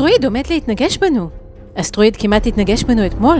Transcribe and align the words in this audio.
אסטרואיד 0.00 0.24
עומד 0.24 0.42
להתנגש 0.50 0.98
בנו. 0.98 1.28
אסטרואיד 1.74 2.16
כמעט 2.16 2.46
התנגש 2.46 2.84
בנו 2.84 3.06
אתמול. 3.06 3.38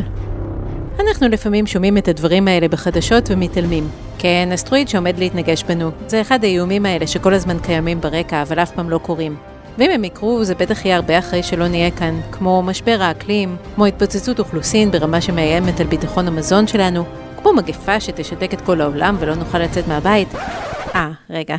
אנחנו 1.01 1.29
לפעמים 1.29 1.67
שומעים 1.67 1.98
את 1.98 2.08
הדברים 2.08 2.48
האלה 2.48 2.69
בחדשות 2.69 3.24
ומתעלמים. 3.30 3.88
כן, 4.19 4.48
אסטרואיד 4.54 4.88
שעומד 4.88 5.19
להתנגש 5.19 5.62
בנו. 5.62 5.90
זה 6.06 6.21
אחד 6.21 6.44
האיומים 6.44 6.87
האלה 6.87 7.06
שכל 7.06 7.35
הזמן 7.35 7.58
קיימים 7.58 8.01
ברקע, 8.01 8.42
אבל 8.42 8.58
אף 8.58 8.71
פעם 8.71 8.90
לא 8.90 8.99
קורים. 8.99 9.37
ואם 9.78 9.90
הם 9.90 10.04
יקרו, 10.04 10.44
זה 10.44 10.54
בטח 10.54 10.85
יהיה 10.85 10.96
הרבה 10.96 11.19
אחרי 11.19 11.42
שלא 11.42 11.69
נהיה 11.69 11.90
כאן, 11.90 12.21
כמו 12.33 12.63
משבר 12.63 12.99
האקלים, 13.01 13.56
כמו 13.74 13.87
התפוצצות 13.87 14.38
אוכלוסין 14.38 14.90
ברמה 14.90 15.21
שמאיימת 15.21 15.81
על 15.81 15.87
ביטחון 15.87 16.29
המזון 16.29 16.66
שלנו, 16.66 17.05
כמו 17.42 17.52
מגפה 17.52 18.01
שתשתק 18.01 18.55
את 18.55 18.61
כל 18.61 18.80
העולם 18.80 19.16
ולא 19.20 19.34
נוכל 19.34 19.59
לצאת 19.59 19.88
מהבית. 19.88 20.29
אה, 20.95 21.11
רגע. 21.30 21.56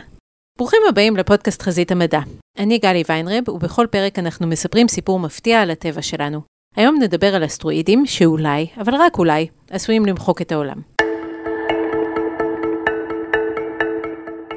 ברוכים 0.57 0.79
הבאים 0.89 1.17
לפודקאסט 1.17 1.61
חזית 1.61 1.91
המדע. 1.91 2.19
אני 2.59 2.77
גלי 2.77 3.03
ויינרב, 3.09 3.49
ובכל 3.49 3.87
פרק 3.91 4.19
אנחנו 4.19 4.47
מספרים 4.47 4.87
סיפור 4.87 5.19
מפתיע 5.19 5.61
על 5.61 5.71
הטבע 5.71 6.01
שלנו. 6.01 6.41
היום 6.75 6.97
נדבר 7.01 7.35
על 7.35 7.45
אסטרואידים 7.45 8.05
שאולי, 8.05 8.67
אבל 8.77 8.95
רק 8.95 9.17
אולי, 9.17 9.47
עשויים 9.69 10.05
למחוק 10.05 10.41
את 10.41 10.51
העולם. 10.51 10.77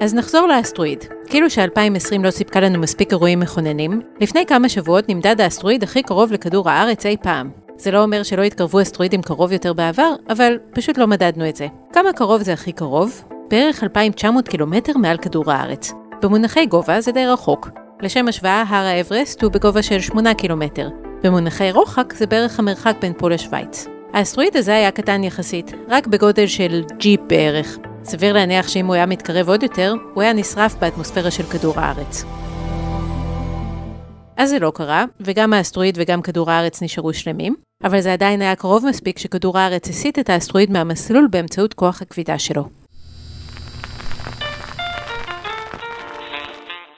אז 0.00 0.14
נחזור 0.14 0.46
לאסטרואיד. 0.46 1.04
כאילו 1.26 1.50
ש-2020 1.50 2.22
לא 2.24 2.30
סיפקה 2.30 2.60
לנו 2.60 2.78
מספיק 2.78 3.10
אירועים 3.12 3.40
מכוננים, 3.40 4.00
לפני 4.20 4.46
כמה 4.46 4.68
שבועות 4.68 5.08
נמדד 5.08 5.40
האסטרואיד 5.40 5.82
הכי 5.82 6.02
קרוב 6.02 6.32
לכדור 6.32 6.70
הארץ 6.70 7.06
אי 7.06 7.16
פעם. 7.22 7.50
זה 7.76 7.90
לא 7.90 8.02
אומר 8.02 8.22
שלא 8.22 8.42
התקרבו 8.42 8.82
אסטרואידים 8.82 9.22
קרוב 9.22 9.52
יותר 9.52 9.72
בעבר, 9.72 10.14
אבל 10.28 10.58
פשוט 10.74 10.98
לא 10.98 11.06
מדדנו 11.06 11.48
את 11.48 11.56
זה. 11.56 11.66
כמה 11.92 12.12
קרוב 12.12 12.42
זה 12.42 12.52
הכי 12.52 12.72
קרוב? 12.72 13.33
בערך 13.48 13.82
2,900 13.82 14.48
קילומטר 14.48 14.92
מעל 14.96 15.16
כדור 15.16 15.52
הארץ. 15.52 15.92
במונחי 16.22 16.66
גובה 16.66 17.00
זה 17.00 17.12
די 17.12 17.26
רחוק. 17.26 17.68
לשם 18.02 18.28
השוואה, 18.28 18.64
הר 18.68 18.86
האברסט 18.86 19.42
הוא 19.42 19.52
בגובה 19.52 19.82
של 19.82 20.00
8 20.00 20.34
קילומטר. 20.34 20.88
במונחי 21.22 21.72
רוחק 21.72 22.14
זה 22.16 22.26
בערך 22.26 22.58
המרחק 22.58 22.96
בין 23.00 23.12
פה 23.18 23.30
לשוויץ. 23.30 23.86
האסטרואיד 24.12 24.56
הזה 24.56 24.74
היה 24.74 24.90
קטן 24.90 25.24
יחסית, 25.24 25.72
רק 25.88 26.06
בגודל 26.06 26.46
של 26.46 26.84
ג'יפ 26.98 27.20
בערך. 27.26 27.78
סביר 28.04 28.32
להניח 28.32 28.68
שאם 28.68 28.86
הוא 28.86 28.94
היה 28.94 29.06
מתקרב 29.06 29.48
עוד 29.48 29.62
יותר, 29.62 29.94
הוא 30.14 30.22
היה 30.22 30.32
נשרף 30.32 30.74
באטמוספירה 30.74 31.30
של 31.30 31.42
כדור 31.42 31.80
הארץ. 31.80 32.24
אז 34.36 34.50
זה 34.50 34.58
לא 34.58 34.72
קרה, 34.74 35.04
וגם 35.20 35.52
האסטרואיד 35.52 35.98
וגם 36.00 36.22
כדור 36.22 36.50
הארץ 36.50 36.82
נשארו 36.82 37.12
שלמים, 37.12 37.54
אבל 37.84 38.00
זה 38.00 38.12
עדיין 38.12 38.42
היה 38.42 38.56
קרוב 38.56 38.86
מספיק 38.86 39.18
שכדור 39.18 39.58
הארץ 39.58 39.88
הסיט 39.88 40.18
את 40.18 40.30
האסטרואיד 40.30 40.70
מהמסלול 40.70 41.28
באמצעות 41.30 41.74
כוח 41.74 42.02
הכבידה 42.02 42.38
שלו. 42.38 42.83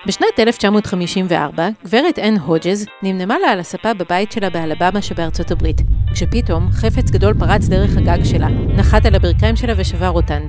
בשנת 0.07 0.39
1954, 0.39 1.69
גברת 1.85 2.19
אן 2.19 2.37
הוג'ז 2.37 2.87
נמנמה 3.03 3.39
לה 3.39 3.47
על 3.47 3.61
הספה 3.61 3.95
בבית 3.95 4.33
שלה 4.33 4.51
באלבמה 4.51 5.03
שבארצות 5.03 5.51
הברית, 5.51 5.77
כשפתאום 6.13 6.69
חפץ 6.71 7.11
גדול 7.11 7.35
פרץ 7.39 7.69
דרך 7.69 7.97
הגג 7.97 8.25
שלה, 8.25 8.49
נחת 8.49 9.07
על 9.07 9.15
הברכיים 9.15 9.57
שלה 9.57 9.73
ושבר 9.77 10.11
אותן. 10.11 10.43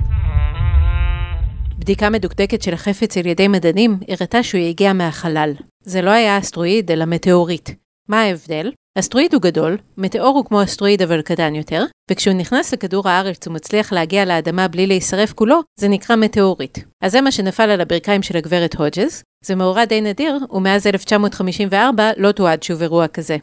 בדיקה 1.78 2.10
מדוקדקת 2.10 2.62
של 2.62 2.74
החפץ 2.74 3.16
על 3.16 3.26
ידי 3.26 3.48
מדענים 3.48 3.98
הראתה 4.08 4.42
שהוא 4.42 4.60
הגיע 4.60 4.92
מהחלל. 4.92 5.52
זה 5.82 6.02
לא 6.02 6.10
היה 6.10 6.38
אסטרואיד, 6.38 6.90
אלא 6.90 7.04
מטאוריט. 7.04 7.70
מה 8.08 8.22
ההבדל? 8.22 8.70
אסטרואיד 8.98 9.34
הוא 9.34 9.42
גדול, 9.42 9.76
מטאור 9.98 10.36
הוא 10.36 10.44
כמו 10.44 10.62
אסטרואיד 10.62 11.02
אבל 11.02 11.22
קטן 11.22 11.54
יותר, 11.54 11.84
וכשהוא 12.10 12.34
נכנס 12.34 12.72
לכדור 12.72 13.08
הארץ 13.08 13.46
ומצליח 13.46 13.92
להגיע 13.92 14.24
לאדמה 14.24 14.68
בלי 14.68 14.86
להישרף 14.86 15.32
כולו, 15.32 15.60
זה 15.80 15.88
נקרא 15.88 16.16
מטאוריט. 16.16 16.78
אז 17.04 17.12
זה 17.12 17.20
מה 17.20 17.32
שנפל 17.32 17.70
על 17.70 17.80
הברכיים 17.80 18.22
של 18.22 18.36
הגברת 18.36 18.74
הוג'ז, 18.74 19.22
זה 19.44 19.54
מאורע 19.54 19.84
די 19.84 20.00
נדיר, 20.00 20.38
ומאז 20.50 20.86
1954 20.86 22.10
לא 22.16 22.32
תועד 22.32 22.62
שוב 22.62 22.82
אירוע 22.82 23.08
כזה. 23.08 23.36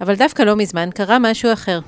אבל 0.00 0.14
דווקא 0.14 0.42
לא 0.42 0.56
מזמן 0.56 0.90
קרה 0.94 1.18
משהו 1.18 1.52
אחר. 1.52 1.80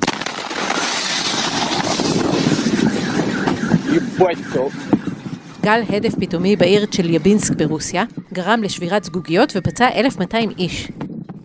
גל 5.62 5.82
הדף 5.88 6.14
פתאומי 6.20 6.56
בעיר 6.56 6.86
צ'ליאבינסק 6.86 7.54
ברוסיה 7.56 8.04
גרם 8.32 8.62
לשבירת 8.62 9.04
זגוגיות 9.04 9.52
ופצע 9.56 9.88
1,200 9.94 10.50
איש. 10.58 10.88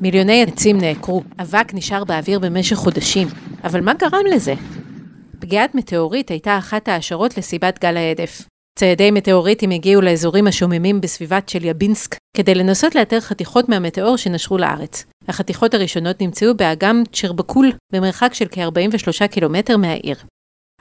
מיליוני 0.01 0.43
עצים 0.43 0.77
נעקרו, 0.77 1.23
אבק 1.41 1.73
נשאר 1.73 2.03
באוויר 2.03 2.39
במשך 2.39 2.75
חודשים. 2.75 3.27
אבל 3.63 3.81
מה 3.81 3.93
גרם 3.93 4.25
לזה? 4.33 4.53
פגיעת 5.39 5.75
מטאוריט 5.75 6.31
הייתה 6.31 6.57
אחת 6.57 6.87
ההשערות 6.87 7.37
לסיבת 7.37 7.79
גל 7.79 7.97
ההדף. 7.97 8.41
ציידי 8.79 9.11
מטאוריטים 9.11 9.69
הגיעו 9.69 10.01
לאזורים 10.01 10.47
השוממים 10.47 11.01
בסביבת 11.01 11.47
צ'ליאבינסק 11.47 12.15
כדי 12.37 12.55
לנסות 12.55 12.95
לאתר 12.95 13.19
חתיכות 13.19 13.69
מהמטאור 13.69 14.17
שנשרו 14.17 14.57
לארץ. 14.57 15.05
החתיכות 15.27 15.73
הראשונות 15.73 16.21
נמצאו 16.21 16.57
באגם 16.57 17.03
צ'רבקול 17.13 17.71
במרחק 17.93 18.33
של 18.33 18.45
כ-43 18.51 19.27
קילומטר 19.27 19.77
מהעיר. 19.77 20.15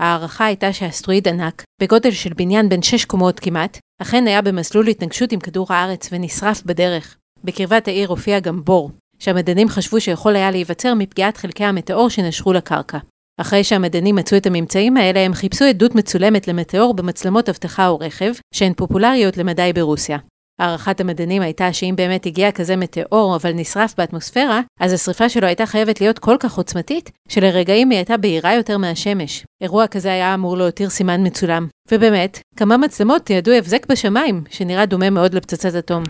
ההערכה 0.00 0.46
הייתה 0.46 0.72
שאסטרואיד 0.72 1.28
ענק, 1.28 1.62
בגודל 1.82 2.10
של 2.10 2.32
בניין 2.36 2.68
בן 2.68 2.82
6 2.82 3.04
קומות 3.04 3.40
כמעט, 3.40 3.78
אכן 4.02 4.26
היה 4.26 4.42
במסלול 4.42 4.88
התנגשות 4.88 5.32
עם 5.32 5.40
כדור 5.40 5.66
הארץ 5.70 6.08
ונשרף 6.12 6.62
בדרך. 6.62 7.16
בקרבת 7.44 7.88
העיר 7.88 8.08
הופיע 8.08 8.40
גם 8.40 8.64
בור, 8.64 8.90
שהמדענים 9.18 9.68
חשבו 9.68 10.00
שיכול 10.00 10.36
היה 10.36 10.50
להיווצר 10.50 10.94
מפגיעת 10.94 11.36
חלקי 11.36 11.64
המטאור 11.64 12.10
שנשרו 12.10 12.52
לקרקע. 12.52 12.98
אחרי 13.40 13.64
שהמדענים 13.64 14.16
מצאו 14.16 14.36
את 14.36 14.46
הממצאים 14.46 14.96
האלה, 14.96 15.20
הם 15.20 15.34
חיפשו 15.34 15.64
עדות 15.64 15.94
מצולמת 15.94 16.48
למטאור 16.48 16.94
במצלמות 16.94 17.48
אבטחה 17.48 17.88
או 17.88 17.98
רכב, 17.98 18.32
שהן 18.54 18.72
פופולריות 18.76 19.36
למדי 19.36 19.72
ברוסיה. 19.74 20.18
הערכת 20.60 21.00
המדענים 21.00 21.42
הייתה 21.42 21.72
שאם 21.72 21.94
באמת 21.96 22.26
הגיע 22.26 22.52
כזה 22.52 22.76
מטאור 22.76 23.36
אבל 23.36 23.52
נשרף 23.52 23.94
באטמוספירה, 23.98 24.60
אז 24.80 24.92
השרפה 24.92 25.28
שלו 25.28 25.46
הייתה 25.46 25.66
חייבת 25.66 26.00
להיות 26.00 26.18
כל 26.18 26.36
כך 26.40 26.56
עוצמתית, 26.56 27.10
שלרגעים 27.28 27.90
היא 27.90 27.96
הייתה 27.96 28.16
בהירה 28.16 28.54
יותר 28.54 28.78
מהשמש. 28.78 29.44
אירוע 29.62 29.86
כזה 29.86 30.12
היה 30.12 30.34
אמור 30.34 30.56
להותיר 30.56 30.88
סימן 30.88 31.26
מצולם. 31.26 31.66
ובאמת, 31.92 32.40
כמה 32.56 32.76
מצלמות 32.76 33.22
תיעדו 33.22 33.52
הבזק 33.52 33.86
בשמיים, 33.86 34.44
שנראה 34.50 34.86
דומה 34.86 35.10
מאוד 35.10 35.34
לפצצת 35.34 35.74
אטום. 35.74 36.02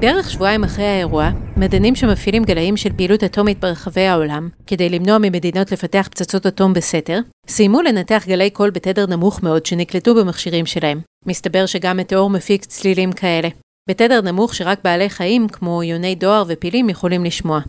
בערך 0.00 0.30
שבועיים 0.30 0.64
אחרי 0.64 0.84
האירוע, 0.84 1.30
מדענים 1.56 1.94
שמפעילים 1.94 2.44
גלאים 2.44 2.76
של 2.76 2.92
פעילות 2.96 3.24
אטומית 3.24 3.60
ברחבי 3.60 4.06
העולם, 4.06 4.48
כדי 4.66 4.88
למנוע 4.88 5.18
ממדינות 5.18 5.72
לפתח 5.72 6.08
פצצות 6.10 6.46
אטום 6.46 6.72
בסתר, 6.72 7.18
סיימו 7.48 7.82
לנתח 7.82 8.24
גלי 8.26 8.50
קול 8.50 8.70
בתדר 8.70 9.06
נמוך 9.06 9.42
מאוד 9.42 9.66
שנקלטו 9.66 10.14
במכשירים 10.14 10.66
שלהם. 10.66 11.00
מסתבר 11.26 11.66
שגם 11.66 11.96
מטאור 11.96 12.30
מפיק 12.30 12.64
צלילים 12.64 13.12
כאלה. 13.12 13.48
בתדר 13.88 14.20
נמוך 14.20 14.54
שרק 14.54 14.78
בעלי 14.84 15.10
חיים, 15.10 15.48
כמו 15.48 15.82
יוני 15.82 16.14
דואר 16.14 16.44
ופילים, 16.46 16.90
יכולים 16.90 17.24
לשמוע. 17.24 17.60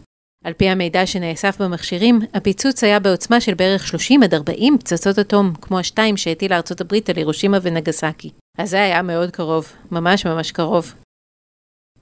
על 0.46 0.54
פי 0.54 0.70
המידע 0.70 1.06
שנאסף 1.06 1.62
במכשירים, 1.62 2.20
הפיצוץ 2.34 2.84
היה 2.84 3.00
בעוצמה 3.00 3.42
של 3.42 3.54
בערך 3.54 3.88
30 3.88 4.24
עד 4.24 4.34
40 4.34 4.78
פצצות 4.78 5.20
אטום, 5.20 5.54
כמו 5.62 5.80
השתיים 5.80 6.18
שהטילה 6.18 6.56
ארצות 6.56 6.82
הברית 6.82 7.10
על 7.10 7.16
הירושימה 7.16 7.58
ונגסקי. 7.62 8.30
אז 8.58 8.70
זה 8.70 8.84
היה 8.84 9.02
מאוד 9.02 9.32
קרוב, 9.32 9.72
ממש 9.92 10.26
ממש 10.26 10.52
קרוב. 10.52 10.94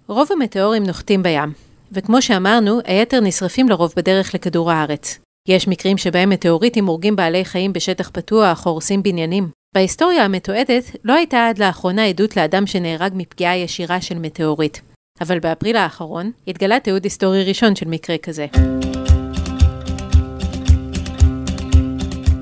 רוב 0.09 0.28
המטאורים 0.31 0.84
נוחתים 0.84 1.24
בים, 1.24 1.53
וכמו 1.92 2.22
שאמרנו, 2.22 2.80
היתר 2.86 3.20
נשרפים 3.20 3.70
לרוב 3.70 3.94
בדרך 3.96 4.36
לכדור 4.36 4.72
הארץ. 4.72 5.20
יש 5.47 5.68
מקרים 5.68 5.97
שבהם 5.97 6.30
מטאוריטים 6.30 6.86
הורגים 6.86 7.16
בעלי 7.16 7.46
חיים 7.46 7.74
בשטח 7.74 8.09
פתוח 8.14 8.66
או 8.66 8.72
הורסים 8.72 9.03
בניינים. 9.03 9.50
בהיסטוריה 9.75 10.25
המתועדת 10.25 10.84
לא 11.03 11.14
הייתה 11.14 11.48
עד 11.48 11.58
לאחרונה 11.58 12.06
עדות 12.06 12.38
לאדם 12.38 12.68
שנהרג 12.68 13.12
מפגיעה 13.16 13.58
ישירה 13.58 14.02
של 14.02 14.19
מטאוריט. 14.19 14.78
אבל 15.22 15.40
באפריל 15.40 15.75
האחרון 15.75 16.31
התגלה 16.48 16.80
תיעוד 16.80 17.03
היסטורי 17.03 17.44
ראשון 17.44 17.75
של 17.75 17.88
מקרה 17.88 18.18
כזה. 18.18 18.46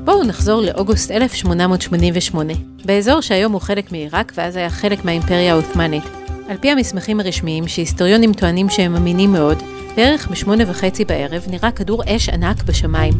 בואו 0.03 0.23
נחזור 0.23 0.61
לאוגוסט 0.61 1.11
1888, 1.11 2.53
באזור 2.86 3.21
שהיום 3.21 3.51
הוא 3.51 3.62
חלק 3.62 3.92
מעיראק 3.92 4.31
ואז 4.36 4.56
היה 4.56 4.69
חלק 4.69 5.06
מהאימפריה 5.06 5.53
העות'מאנית. 5.53 6.26
על 6.47 6.57
פי 6.57 6.71
המסמכים 6.71 7.19
הרשמיים, 7.19 7.67
שהיסטוריונים 7.67 8.33
טוענים 8.33 8.69
שהם 8.69 8.95
אמינים 8.95 9.31
מאוד, 9.31 9.63
בערך 9.95 10.27
בשמונה 10.27 10.63
וחצי 10.67 11.05
בערב 11.05 11.45
נראה 11.49 11.71
כדור 11.71 12.03
אש 12.07 12.29
ענק 12.29 12.63
בשמיים. 12.63 13.13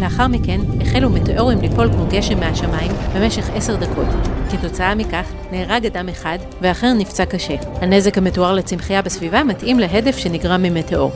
לאחר 0.00 0.26
מכן 0.26 0.60
החלו 0.80 1.10
מטאורים 1.10 1.60
ליפול 1.60 1.92
כמו 1.92 2.06
גשם 2.10 2.40
מהשמיים 2.40 2.92
במשך 3.14 3.50
עשר 3.54 3.76
דקות. 3.76 4.06
כתוצאה 4.50 4.94
מכך 4.94 5.32
נהרג 5.52 5.86
אדם 5.86 6.08
אחד 6.08 6.38
ואחר 6.60 6.92
נפצע 6.92 7.24
קשה. 7.24 7.54
הנזק 7.74 8.18
המתואר 8.18 8.54
לצמחייה 8.54 9.02
בסביבה 9.02 9.44
מתאים 9.44 9.78
להדף 9.78 10.16
שנגרם 10.16 10.62
ממטאור. 10.62 11.12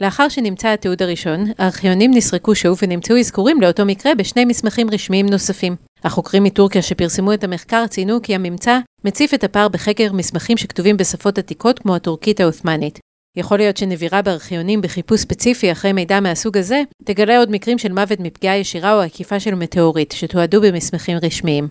לאחר 0.00 0.28
שנמצא 0.28 0.68
התיעוד 0.68 1.02
הראשון, 1.02 1.44
הארכיונים 1.58 2.10
נסרקו 2.14 2.54
שוב 2.54 2.78
ונמצאו 2.82 3.18
אזכורים 3.18 3.60
לאותו 3.60 3.84
מקרה 3.86 4.14
בשני 4.14 4.44
מסמכים 4.44 4.90
רשמיים 4.90 5.26
נוספים. 5.26 5.85
החוקרים 6.06 6.44
מטורקיה 6.44 6.82
שפרסמו 6.82 7.32
את 7.32 7.44
המחקר 7.44 7.86
ציינו 7.86 8.22
כי 8.22 8.34
הממצא 8.34 8.78
מציף 9.04 9.34
את 9.34 9.44
הפער 9.44 9.68
בחקר 9.68 10.12
מסמכים 10.12 10.56
שכתובים 10.56 10.96
בשפות 10.96 11.38
עתיקות 11.38 11.78
כמו 11.78 11.94
הטורקית 11.94 12.40
העות'מאנית. 12.40 12.98
יכול 13.36 13.58
להיות 13.58 13.76
שנבירה 13.76 14.22
בארכיונים 14.22 14.82
בחיפוש 14.82 15.20
ספציפי 15.20 15.72
אחרי 15.72 15.92
מידע 15.92 16.20
מהסוג 16.20 16.56
הזה, 16.56 16.82
תגלה 17.04 17.38
עוד 17.38 17.50
מקרים 17.50 17.78
של 17.78 17.92
מוות 17.92 18.20
מפגיעה 18.20 18.56
ישירה 18.56 18.94
או 18.94 19.00
עקיפה 19.00 19.40
של 19.40 19.54
מטאורית, 19.54 20.12
שתועדו 20.12 20.60
במסמכים 20.60 21.18
רשמיים. 21.22 21.68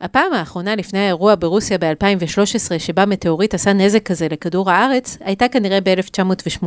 הפעם 0.00 0.32
האחרונה 0.32 0.76
לפני 0.76 0.98
האירוע 0.98 1.34
ברוסיה 1.38 1.78
ב-2013, 1.78 2.78
שבה 2.78 3.06
מטאוריט 3.06 3.54
עשה 3.54 3.72
נזק 3.72 4.02
כזה 4.02 4.28
לכדור 4.30 4.70
הארץ, 4.70 5.18
הייתה 5.20 5.48
כנראה 5.48 5.78
ב-1908, 5.80 6.66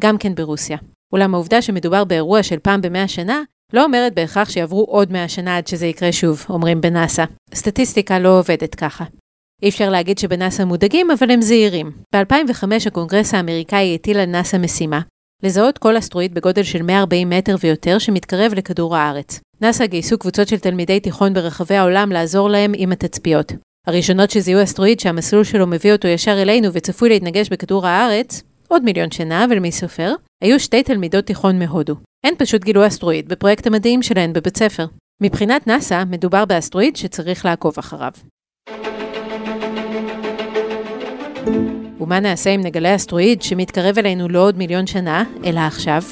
גם 0.00 0.18
כן 0.18 0.34
ברוסיה. 0.34 0.76
אולם 1.12 1.34
העובדה 1.34 1.62
שמדובר 1.62 2.04
באירוע 2.04 2.42
של 2.42 2.58
פעם 2.58 2.80
במאה 2.80 3.08
שנה, 3.08 3.42
לא 3.74 3.84
אומרת 3.84 4.14
בהכרח 4.14 4.50
שיעברו 4.50 4.84
עוד 4.84 5.12
מאה 5.12 5.28
שנה 5.28 5.56
עד 5.56 5.66
שזה 5.66 5.86
יקרה 5.86 6.12
שוב, 6.12 6.46
אומרים 6.48 6.80
בנאסא. 6.80 7.24
סטטיסטיקה 7.54 8.18
לא 8.18 8.38
עובדת 8.38 8.74
ככה. 8.74 9.04
אי 9.62 9.68
אפשר 9.68 9.90
להגיד 9.90 10.18
שבנאסא 10.18 10.62
מודאגים, 10.62 11.10
אבל 11.10 11.30
הם 11.30 11.42
זהירים. 11.42 11.92
ב-2005 12.14 12.64
הקונגרס 12.86 13.34
האמריקאי 13.34 13.94
הטיל 13.94 14.18
על 14.18 14.26
נאסא 14.26 14.56
משימה, 14.56 15.00
לזהות 15.42 15.78
כל 15.78 15.98
אסטרואיד 15.98 16.34
בגודל 16.34 16.62
של 16.62 16.82
140 16.82 17.30
מטר 17.30 17.56
ויותר 17.60 17.98
שמתקרב 17.98 18.54
לכדור 18.54 18.96
הארץ. 18.96 19.40
נאס"א 19.60 19.86
גייסו 19.86 20.18
קבוצות 20.18 20.48
של 20.48 20.58
תלמידי 20.58 21.00
תיכון 21.00 21.34
ברחבי 21.34 21.74
העולם 21.74 22.12
לעזור 22.12 22.50
להם 22.50 22.72
עם 22.76 22.92
התצפיות. 22.92 23.52
הראשונות 23.86 24.30
שזיהו 24.30 24.62
אסטרואיד 24.62 25.00
שהמסלול 25.00 25.44
שלו 25.44 25.66
מביא 25.66 25.92
אותו 25.92 26.08
ישר 26.08 26.42
אלינו 26.42 26.68
וצפוי 26.72 27.08
להתנגש 27.08 27.48
בכדור 27.48 27.86
הארץ, 27.86 28.42
עוד 28.68 28.84
מיליון 28.84 29.10
שנה, 29.10 29.44
אבל 29.44 29.58
מי 29.58 29.72
סופר, 29.72 30.14
היו 30.42 30.60
שתי 30.60 30.82
תלמידות 30.82 31.24
תיכון 31.24 31.58
מהודו. 31.58 31.94
הן 32.24 32.34
פשוט 32.38 32.64
גילו 32.64 32.86
אסטרואיד 32.86 33.28
בפרויקט 33.28 33.66
המדהים 33.66 34.02
שלהן 34.02 34.32
בבית 34.32 34.56
ספר. 34.56 34.86
מבחינת 35.22 35.66
נאס"א, 35.66 36.04
מדובר 36.10 36.44
באסטרואיד 36.44 36.96
שצריך 36.96 37.44
לעקוב 37.44 37.74
אחריו. 37.78 38.12
ומה 42.00 42.20
נעשה 42.20 42.50
אם 42.50 42.60
נגלה 42.60 42.94
אסטרואיד 42.94 43.42
שמתקרב 43.42 43.98
אלינו 43.98 44.28
לא 44.28 44.38
עוד 44.38 44.58
מיליון 44.58 44.86
שנה, 44.86 45.24
אלא 45.44 45.60
עכשיו? 45.60 46.02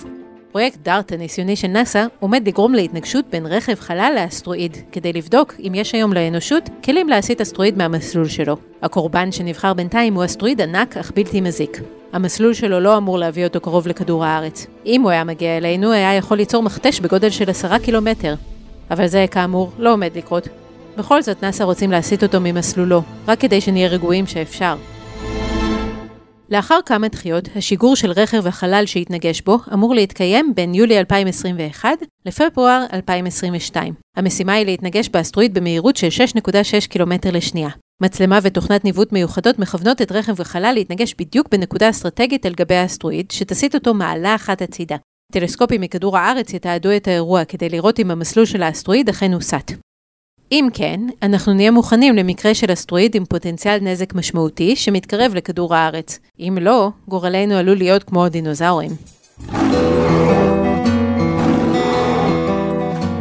פרויקט 0.52 0.78
דארט 0.82 1.12
הניסיוני 1.12 1.56
של 1.56 1.68
נאס"א 1.68 2.06
עומד 2.20 2.48
לגרום 2.48 2.74
להתנגשות 2.74 3.24
בין 3.30 3.46
רכב 3.46 3.74
חלל 3.74 4.12
לאסטרואיד, 4.16 4.76
כדי 4.92 5.12
לבדוק 5.12 5.54
אם 5.60 5.72
יש 5.74 5.92
היום 5.92 6.12
לאנושות 6.12 6.68
כלים 6.84 7.08
להסיט 7.08 7.40
אסטרואיד 7.40 7.78
מהמסלול 7.78 8.28
שלו. 8.28 8.56
הקורבן 8.82 9.32
שנבחר 9.32 9.74
בינתיים 9.74 10.14
הוא 10.14 10.24
אסטרואיד 10.24 10.60
ענק 10.60 10.96
אך 10.96 11.12
בלתי 11.14 11.40
מזיק. 11.40 11.78
המסלול 12.12 12.54
שלו 12.54 12.80
לא 12.80 12.96
אמור 12.96 13.18
להביא 13.18 13.44
אותו 13.44 13.60
קרוב 13.60 13.88
לכדור 13.88 14.24
הארץ. 14.24 14.66
אם 14.86 15.02
הוא 15.02 15.10
היה 15.10 15.24
מגיע 15.24 15.56
אלינו, 15.56 15.92
היה 15.92 16.14
יכול 16.14 16.36
ליצור 16.36 16.62
מכתש 16.62 17.00
בגודל 17.00 17.30
של 17.30 17.50
עשרה 17.50 17.78
קילומטר. 17.78 18.34
אבל 18.90 19.06
זה, 19.06 19.24
כאמור, 19.30 19.70
לא 19.78 19.92
עומד 19.92 20.10
לקרות. 20.16 20.48
בכל 20.96 21.22
זאת, 21.22 21.44
נאס"א 21.44 21.64
רוצים 21.64 21.90
להסיט 21.90 22.22
אותו 22.22 22.38
ממסלולו, 22.40 23.02
רק 23.28 23.40
כדי 23.40 23.60
שנהיה 23.60 23.88
רגועים 23.88 24.26
שאפשר. 24.26 24.76
לאחר 26.50 26.78
כמה 26.86 27.08
דחיות, 27.08 27.48
השיגור 27.56 27.96
של 27.96 28.10
רכב 28.10 28.46
החלל 28.46 28.82
שהתנגש 28.86 29.40
בו 29.40 29.58
אמור 29.72 29.94
להתקיים 29.94 30.52
בין 30.54 30.74
יולי 30.74 30.98
2021 30.98 31.88
לפברואר 32.26 32.84
2022. 32.92 33.94
המשימה 34.16 34.52
היא 34.52 34.66
להתנגש 34.66 35.08
באסטרואיד 35.08 35.54
במהירות 35.54 35.96
של 35.96 36.08
6.6 36.08 36.88
קילומטר 36.88 37.30
לשנייה. 37.32 37.68
מצלמה 38.02 38.38
ותוכנת 38.42 38.84
ניווט 38.84 39.12
מיוחדות 39.12 39.58
מכוונות 39.58 40.02
את 40.02 40.12
רכב 40.12 40.40
החלל 40.40 40.72
להתנגש 40.74 41.14
בדיוק 41.18 41.48
בנקודה 41.50 41.90
אסטרטגית 41.90 42.46
על 42.46 42.52
גבי 42.54 42.74
האסטרואיד, 42.74 43.30
שתסיט 43.30 43.74
אותו 43.74 43.94
מעלה 43.94 44.34
אחת 44.34 44.62
הצידה. 44.62 44.96
טלסקופים 45.32 45.80
מכדור 45.80 46.18
הארץ 46.18 46.54
יתעדו 46.54 46.96
את 46.96 47.08
האירוע 47.08 47.44
כדי 47.44 47.68
לראות 47.68 48.00
אם 48.00 48.10
המסלול 48.10 48.46
של 48.46 48.62
האסטרואיד 48.62 49.08
אכן 49.08 49.32
הוסט. 49.32 49.72
אם 50.52 50.68
כן, 50.74 51.00
אנחנו 51.22 51.52
נהיה 51.52 51.70
מוכנים 51.70 52.16
למקרה 52.16 52.54
של 52.54 52.72
אסטרואיד 52.72 53.14
עם 53.14 53.24
פוטנציאל 53.24 53.78
נזק 53.80 54.14
משמעותי 54.14 54.76
שמתקרב 54.76 55.34
לכדור 55.34 55.74
הארץ. 55.74 56.18
אם 56.38 56.58
לא, 56.60 56.90
גורלנו 57.08 57.54
עלול 57.54 57.76
להיות 57.76 58.04
כמו 58.04 58.28
דינוזאורים. 58.28 58.90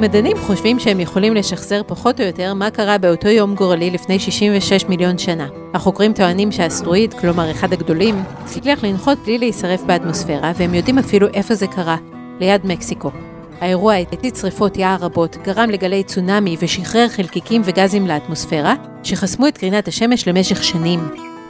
מדענים 0.01 0.37
חושבים 0.37 0.79
שהם 0.79 0.99
יכולים 0.99 1.35
לשחזר 1.35 1.81
פחות 1.87 2.21
או 2.21 2.25
יותר 2.25 2.53
מה 2.53 2.71
קרה 2.71 2.97
באותו 2.97 3.27
יום 3.27 3.55
גורלי 3.55 3.91
לפני 3.91 4.19
66 4.19 4.85
מיליון 4.85 5.17
שנה. 5.17 5.47
החוקרים 5.73 6.13
טוענים 6.13 6.51
שהאסטרואיד, 6.51 7.13
כלומר 7.13 7.51
אחד 7.51 7.73
הגדולים, 7.73 8.15
הצליח 8.43 8.83
לנחות 8.83 9.17
בלי 9.25 9.37
להישרף 9.37 9.81
באטמוספירה, 9.83 10.51
והם 10.55 10.73
יודעים 10.73 10.97
אפילו 10.97 11.27
איפה 11.33 11.55
זה 11.55 11.67
קרה, 11.67 11.97
ליד 12.39 12.65
מקסיקו. 12.65 13.11
האירוע 13.59 13.95
הטיט 13.95 14.35
שרפות 14.35 14.77
יער 14.77 14.97
רבות, 15.01 15.37
גרם 15.43 15.69
לגלי 15.69 16.03
צונאמי 16.03 16.57
ושחרר 16.59 17.07
חלקיקים 17.09 17.61
וגזים 17.65 18.07
לאטמוספירה, 18.07 18.75
שחסמו 19.03 19.47
את 19.47 19.57
קרינת 19.57 19.87
השמש 19.87 20.27
למשך 20.27 20.63
שנים. 20.63 20.99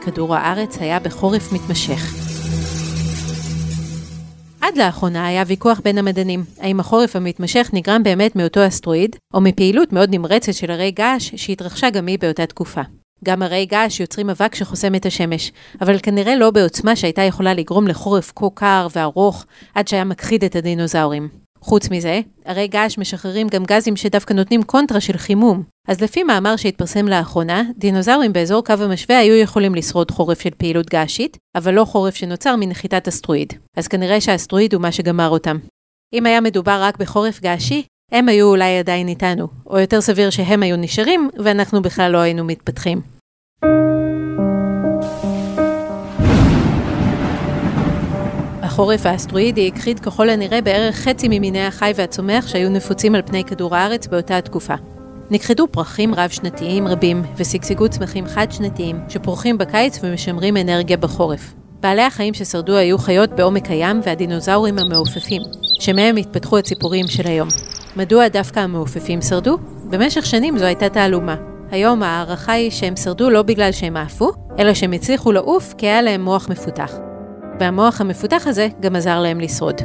כדור 0.04 0.34
הארץ 0.34 0.78
היה 0.80 0.98
בחורף 1.00 1.52
מתמשך. 1.52 2.31
עד 4.62 4.76
לאחרונה 4.76 5.26
היה 5.26 5.42
ויכוח 5.46 5.80
בין 5.84 5.98
המדענים, 5.98 6.44
האם 6.58 6.80
החורף 6.80 7.16
המתמשך 7.16 7.70
נגרם 7.72 8.02
באמת 8.02 8.36
מאותו 8.36 8.66
אסטרואיד, 8.66 9.16
או 9.34 9.40
מפעילות 9.40 9.92
מאוד 9.92 10.14
נמרצת 10.14 10.54
של 10.54 10.70
הרי 10.70 10.90
געש 10.90 11.30
שהתרחשה 11.36 11.90
גם 11.90 12.06
היא 12.06 12.18
באותה 12.18 12.46
תקופה. 12.46 12.80
גם 13.24 13.42
הרי 13.42 13.66
געש 13.66 14.00
יוצרים 14.00 14.30
אבק 14.30 14.54
שחוסם 14.54 14.94
את 14.94 15.06
השמש, 15.06 15.52
אבל 15.80 15.98
כנראה 16.02 16.36
לא 16.36 16.50
בעוצמה 16.50 16.96
שהייתה 16.96 17.22
יכולה 17.22 17.54
לגרום 17.54 17.88
לחורף 17.88 18.32
כה 18.36 18.46
קר 18.54 18.86
וארוך, 18.96 19.46
עד 19.74 19.88
שהיה 19.88 20.04
מכחיד 20.04 20.44
את 20.44 20.56
הדינוזאורים. 20.56 21.41
חוץ 21.62 21.90
מזה, 21.90 22.20
הרי 22.44 22.68
געש 22.68 22.98
משחררים 22.98 23.48
גם 23.48 23.64
גזים 23.64 23.96
שדווקא 23.96 24.32
נותנים 24.32 24.62
קונטרה 24.62 25.00
של 25.00 25.16
חימום. 25.16 25.62
אז 25.88 26.00
לפי 26.00 26.22
מאמר 26.22 26.56
שהתפרסם 26.56 27.08
לאחרונה, 27.08 27.62
דינוזאורים 27.78 28.32
באזור 28.32 28.64
קו 28.64 28.72
המשווה 28.72 29.18
היו 29.18 29.34
יכולים 29.34 29.74
לשרוד 29.74 30.10
חורף 30.10 30.40
של 30.40 30.50
פעילות 30.56 30.90
געשית, 30.90 31.36
אבל 31.54 31.74
לא 31.74 31.84
חורף 31.84 32.14
שנוצר 32.14 32.56
מנחיתת 32.56 33.08
אסטרואיד. 33.08 33.52
אז 33.76 33.88
כנראה 33.88 34.20
שהאסטרואיד 34.20 34.74
הוא 34.74 34.82
מה 34.82 34.92
שגמר 34.92 35.28
אותם. 35.28 35.58
אם 36.12 36.26
היה 36.26 36.40
מדובר 36.40 36.78
רק 36.82 36.96
בחורף 36.96 37.40
געשי, 37.40 37.82
הם 38.12 38.28
היו 38.28 38.46
אולי 38.46 38.78
עדיין 38.78 39.08
איתנו, 39.08 39.48
או 39.66 39.78
יותר 39.78 40.00
סביר 40.00 40.30
שהם 40.30 40.62
היו 40.62 40.76
נשארים, 40.76 41.30
ואנחנו 41.44 41.82
בכלל 41.82 42.12
לא 42.12 42.18
היינו 42.18 42.44
מתפתחים. 42.44 43.11
החורף 48.72 49.06
האסטרואידי 49.06 49.70
הכחיד 49.74 50.00
ככל 50.00 50.30
הנראה 50.30 50.60
בערך 50.60 50.96
חצי 50.96 51.28
ממיני 51.30 51.66
החי 51.66 51.92
והצומח 51.96 52.46
שהיו 52.46 52.70
נפוצים 52.70 53.14
על 53.14 53.22
פני 53.22 53.44
כדור 53.44 53.76
הארץ 53.76 54.06
באותה 54.06 54.38
התקופה. 54.38 54.74
נכחדו 55.30 55.66
פרחים 55.70 56.14
רב-שנתיים 56.14 56.88
רבים 56.88 57.22
ושגשגו 57.36 57.88
צמחים 57.88 58.26
חד-שנתיים 58.26 58.96
שפורחים 59.08 59.58
בקיץ 59.58 59.98
ומשמרים 60.02 60.56
אנרגיה 60.56 60.96
בחורף. 60.96 61.54
בעלי 61.80 62.02
החיים 62.02 62.34
ששרדו 62.34 62.76
היו 62.76 62.98
חיות 62.98 63.30
בעומק 63.30 63.66
הים 63.70 64.00
והדינוזאורים 64.04 64.78
המעופפים, 64.78 65.42
שמהם 65.80 66.16
התפתחו 66.16 66.58
הציפורים 66.58 67.06
של 67.06 67.26
היום. 67.26 67.48
מדוע 67.96 68.28
דווקא 68.28 68.60
המעופפים 68.60 69.22
שרדו? 69.22 69.58
במשך 69.90 70.26
שנים 70.26 70.58
זו 70.58 70.64
הייתה 70.64 70.88
תעלומה. 70.88 71.36
היום 71.70 72.02
ההערכה 72.02 72.52
היא 72.52 72.70
שהם 72.70 72.96
שרדו 72.96 73.30
לא 73.30 73.42
בגלל 73.42 73.72
שהם 73.72 73.96
עפו, 73.96 74.32
אלא 74.58 74.74
שהם 74.74 74.92
הצליחו 74.92 75.32
לעוף 75.32 75.74
כי 75.78 75.86
היה 75.86 76.02
להם 76.02 76.24
מוח 76.24 76.48
מפותח. 76.48 77.11
והמוח 77.62 78.00
המפותח 78.00 78.46
הזה 78.46 78.68
גם 78.80 78.96
עזר 78.96 79.20
להם 79.20 79.40
לשרוד. 79.40 79.80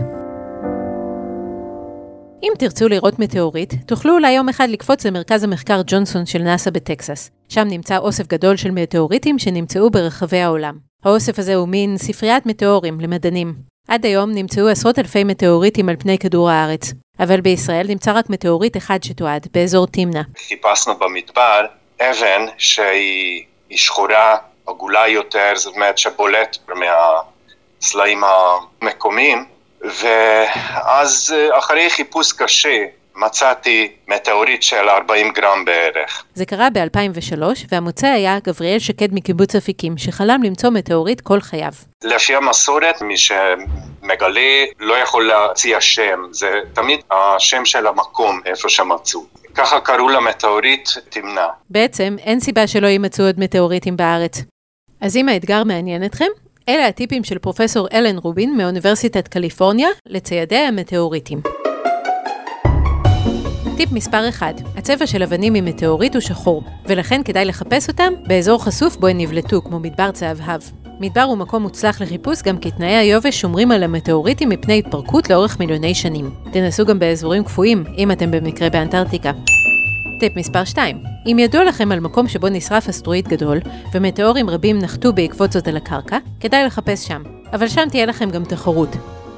אם 2.43 2.51
תרצו 2.59 2.87
לראות 2.87 3.19
מטאורית, 3.19 3.73
תוכלו 3.87 4.13
אולי 4.13 4.31
יום 4.31 4.49
אחד 4.49 4.69
לקפוץ 4.69 5.05
למרכז 5.05 5.43
המחקר 5.43 5.81
ג'ונסון 5.87 6.25
של 6.25 6.39
נאס"א 6.39 6.69
בטקסס. 6.69 7.31
שם 7.49 7.67
נמצא 7.67 7.97
אוסף 7.97 8.27
גדול 8.27 8.57
של 8.57 8.71
מטאוריטים 8.71 9.39
שנמצאו 9.39 9.89
ברחבי 9.89 10.37
העולם. 10.37 10.77
האוסף 11.05 11.39
הזה 11.39 11.55
הוא 11.55 11.67
מין 11.67 11.97
ספריית 11.97 12.45
מטאורים 12.45 12.99
למדענים. 13.01 13.53
עד 13.87 14.05
היום 14.05 14.31
נמצאו 14.31 14.67
עשרות 14.67 14.99
אלפי 14.99 15.23
מטאוריטים 15.23 15.89
על 15.89 15.95
פני 15.99 16.17
כדור 16.17 16.49
הארץ, 16.49 16.93
אבל 17.19 17.41
בישראל 17.41 17.87
נמצא 17.87 18.11
רק 18.11 18.29
מטאוריט 18.29 18.77
אחד 18.77 19.03
שתועד, 19.03 19.47
באזור 19.53 19.87
תמנע. 19.87 20.21
חיפשנו 20.47 20.93
במדבר 20.95 21.65
אבן 22.01 22.45
שהיא 22.57 23.43
שחורה, 23.71 24.37
עגולה 24.67 25.07
יותר, 25.07 25.51
זאת 25.55 25.75
אומרת 25.75 25.97
שבולט 25.97 26.57
מה... 26.67 26.85
הסלעים 27.81 28.21
המקומיים, 28.23 29.45
ואז 29.81 31.35
אחרי 31.57 31.89
חיפוש 31.89 32.33
קשה 32.33 32.85
מצאתי 33.17 33.91
מטאורית 34.07 34.63
של 34.63 34.89
40 34.89 35.31
גרם 35.31 35.65
בערך. 35.65 36.23
זה 36.33 36.45
קרה 36.45 36.69
ב-2003, 36.69 37.41
והמוצא 37.71 38.07
היה 38.07 38.37
גבריאל 38.43 38.79
שקד 38.79 39.13
מקיבוץ 39.13 39.55
אפיקים, 39.55 39.97
שחלם 39.97 40.43
למצוא 40.43 40.69
מטאורית 40.69 41.21
כל 41.21 41.41
חייו. 41.41 41.71
לפי 42.03 42.35
המסורת, 42.35 43.01
מי 43.01 43.17
שמגלה 43.17 44.63
לא 44.79 44.93
יכול 44.97 45.27
להציע 45.27 45.81
שם, 45.81 46.19
זה 46.31 46.59
תמיד 46.73 46.99
השם 47.11 47.65
של 47.65 47.87
המקום, 47.87 48.41
איפה 48.45 48.69
שמצאו. 48.69 49.25
ככה 49.55 49.79
קראו 49.79 50.09
למטאורית 50.09 50.89
תמנע. 51.09 51.47
בעצם, 51.69 52.15
אין 52.19 52.39
סיבה 52.39 52.67
שלא 52.67 52.87
יימצאו 52.87 53.25
עוד 53.25 53.39
מטאוריטים 53.39 53.97
בארץ. 53.97 54.41
אז 55.01 55.17
אם 55.17 55.29
האתגר 55.29 55.63
מעניין 55.63 56.05
אתכם, 56.05 56.25
אלה 56.69 56.87
הטיפים 56.87 57.23
של 57.23 57.37
פרופסור 57.37 57.87
אלן 57.93 58.17
רובין 58.17 58.57
מאוניברסיטת 58.57 59.27
קליפורניה 59.27 59.87
לציידי 60.05 60.55
המטאוריטים. 60.55 61.41
טיפ 63.77 63.91
מספר 63.91 64.29
1, 64.29 64.61
הצבע 64.77 65.07
של 65.07 65.23
אבנים 65.23 65.53
ממטאוריט 65.53 66.13
הוא 66.13 66.21
שחור, 66.21 66.63
ולכן 66.85 67.21
כדאי 67.23 67.45
לחפש 67.45 67.87
אותם 67.87 68.13
באזור 68.27 68.63
חשוף 68.63 68.95
בו 68.95 69.07
הן 69.07 69.21
נבלטו, 69.21 69.61
כמו 69.61 69.79
מדבר 69.79 70.11
צהבהב. 70.11 70.61
מדבר 70.99 71.21
הוא 71.21 71.37
מקום 71.37 71.63
מוצלח 71.63 72.01
לחיפוש 72.01 72.41
גם 72.41 72.57
כי 72.57 72.71
תנאי 72.71 72.95
היובש 72.95 73.41
שומרים 73.41 73.71
על 73.71 73.83
המטאוריטים 73.83 74.49
מפני 74.49 74.79
התפרקות 74.79 75.29
לאורך 75.29 75.59
מיליוני 75.59 75.95
שנים. 75.95 76.29
תנסו 76.51 76.85
גם 76.85 76.99
באזורים 76.99 77.43
קפואים, 77.43 77.83
אם 77.97 78.11
אתם 78.11 78.31
במקרה 78.31 78.69
באנטארקטיקה. 78.69 79.31
טיפ 80.19 80.35
מספר 80.35 80.63
2 80.63 81.03
אם 81.31 81.39
ידוע 81.39 81.63
לכם 81.63 81.91
על 81.91 81.99
מקום 81.99 82.27
שבו 82.27 82.49
נשרף 82.49 82.89
אסטרואיד 82.89 83.27
גדול, 83.27 83.59
ומטאורים 83.93 84.49
רבים 84.49 84.79
נחתו 84.79 85.13
בעקבות 85.13 85.51
זאת 85.51 85.67
על 85.67 85.77
הקרקע, 85.77 86.17
כדאי 86.39 86.65
לחפש 86.65 87.07
שם. 87.07 87.23
אבל 87.53 87.67
שם 87.67 87.87
תהיה 87.89 88.05
לכם 88.05 88.29
גם 88.29 88.43
תחרות. 88.43 88.89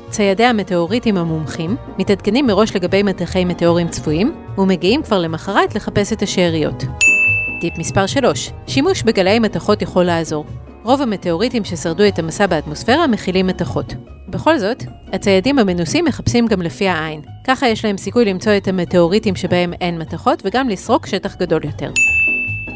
ציידי 0.09 0.45
המטאוריטים 0.45 1.17
המומחים 1.17 1.75
מתעדכנים 1.97 2.47
מראש 2.47 2.75
לגבי 2.75 3.03
מטחי 3.03 3.45
מטאורים 3.45 3.87
צפויים, 3.87 4.35
ומגיעים 4.57 5.03
כבר 5.03 5.19
למחרת 5.19 5.75
לחפש 5.75 6.13
את 6.13 6.21
השאריות. 6.21 6.83
טיפ 7.61 7.77
מספר 7.77 8.05
3 8.05 8.51
שימוש 8.67 9.03
בגלאי 9.03 9.39
מתכות 9.39 9.81
יכול 9.81 10.03
לעזור. 10.03 10.45
רוב 10.89 11.01
המטאוריטים 11.01 11.63
ששרדו 11.63 12.07
את 12.07 12.19
המסע 12.19 12.47
באטמוספירה 12.47 13.07
מכילים 13.07 13.47
מתכות. 13.47 13.93
בכל 14.29 14.59
זאת, 14.59 14.83
הציידים 15.13 15.59
המנוסים 15.59 16.05
מחפשים 16.05 16.47
גם 16.47 16.61
לפי 16.61 16.87
העין. 16.87 17.21
ככה 17.47 17.67
יש 17.67 17.85
להם 17.85 17.97
סיכוי 17.97 18.25
למצוא 18.25 18.51
את 18.57 18.67
המטאוריטים 18.67 19.35
שבהם 19.35 19.73
אין 19.73 19.97
מתכות 19.97 20.41
וגם 20.45 20.69
לסרוק 20.69 21.07
שטח 21.07 21.35
גדול 21.35 21.61
יותר. 21.65 21.91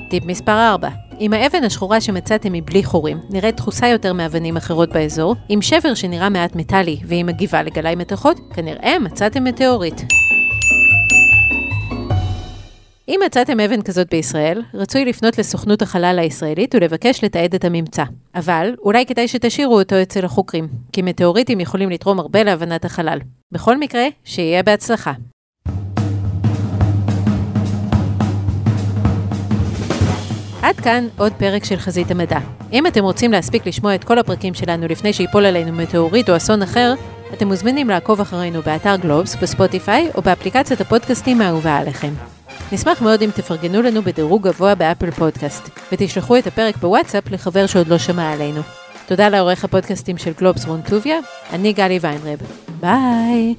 טיפ 0.09 0.25
מספר 0.25 0.69
4 0.71 0.89
אם 1.19 1.33
האבן 1.33 1.63
השחורה 1.63 2.01
שמצאתם 2.01 2.53
היא 2.53 2.63
בלי 2.65 2.83
חורים, 2.83 3.17
נראית 3.29 3.55
דחוסה 3.55 3.87
יותר 3.87 4.13
מאבנים 4.13 4.57
אחרות 4.57 4.89
באזור, 4.89 5.35
עם 5.49 5.61
שבר 5.61 5.93
שנראה 5.93 6.29
מעט 6.29 6.55
מטאלי 6.55 6.99
והיא 7.05 7.25
מגיבה 7.25 7.63
לגלאי 7.63 7.95
מתכות, 7.95 8.39
כנראה 8.53 8.99
מצאתם 8.99 9.43
מטאורית. 9.43 10.03
אם 13.13 13.19
מצאתם 13.25 13.59
אבן 13.59 13.81
כזאת 13.81 14.09
בישראל, 14.09 14.61
רצוי 14.73 15.05
לפנות 15.05 15.37
לסוכנות 15.37 15.81
החלל 15.81 16.19
הישראלית 16.21 16.75
ולבקש 16.75 17.23
לתעד 17.23 17.55
את 17.55 17.65
הממצא. 17.65 18.03
אבל 18.35 18.75
אולי 18.81 19.05
כדאי 19.05 19.27
שתשאירו 19.27 19.79
אותו 19.79 20.01
אצל 20.01 20.25
החוקרים, 20.25 20.67
כי 20.91 21.01
מטאוריטים 21.01 21.59
יכולים 21.59 21.89
לתרום 21.89 22.19
הרבה 22.19 22.43
להבנת 22.43 22.85
החלל. 22.85 23.19
בכל 23.51 23.77
מקרה, 23.77 24.03
שיהיה 24.23 24.63
בהצלחה. 24.63 25.11
עד 30.61 30.75
כאן 30.75 31.07
עוד 31.17 31.33
פרק 31.33 31.63
של 31.63 31.77
חזית 31.77 32.11
המדע. 32.11 32.39
אם 32.71 32.87
אתם 32.87 33.03
רוצים 33.03 33.31
להספיק 33.31 33.67
לשמוע 33.67 33.95
את 33.95 34.03
כל 34.03 34.19
הפרקים 34.19 34.53
שלנו 34.53 34.87
לפני 34.87 35.13
שיפול 35.13 35.45
עלינו 35.45 35.71
מטאוריט 35.71 36.29
או 36.29 36.37
אסון 36.37 36.61
אחר, 36.61 36.93
אתם 37.33 37.47
מוזמנים 37.47 37.89
לעקוב 37.89 38.21
אחרינו 38.21 38.61
באתר 38.61 38.95
גלובס, 38.95 39.35
בספוטיפיי 39.35 40.09
או 40.15 40.21
באפליקציית 40.21 40.81
הפודקאסטים 40.81 41.41
האהובה 41.41 41.77
עליכם. 41.77 42.13
נשמח 42.73 43.01
מאוד 43.01 43.21
אם 43.21 43.29
תפרגנו 43.35 43.81
לנו 43.81 44.01
בדירוג 44.01 44.47
גבוה 44.47 44.75
באפל 44.75 45.11
פודקאסט, 45.11 45.69
ותשלחו 45.91 46.37
את 46.37 46.47
הפרק 46.47 46.77
בוואטסאפ 46.77 47.31
לחבר 47.31 47.65
שעוד 47.65 47.87
לא 47.87 47.97
שמע 47.97 48.31
עלינו. 48.31 48.61
תודה 49.07 49.29
לעורך 49.29 49.63
הפודקאסטים 49.63 50.17
של 50.17 50.31
גלובס 50.39 50.65
רון 50.65 50.81
טוביה, 50.81 51.19
אני 51.51 51.73
גלי 51.73 51.99
ויינרב. 52.01 52.39
ביי! 52.79 53.55